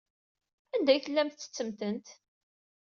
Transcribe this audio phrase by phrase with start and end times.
[0.75, 2.07] Anda ay tellam tettettem-tent?